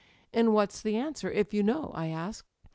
"*And 0.33 0.51
what's 0.55 0.81
the 0.81 0.95
answer, 0.95 1.29
if 1.31 1.53
you 1.53 1.61
know?' 1.61 1.91
I 1.93 2.07
asked. 2.07 2.47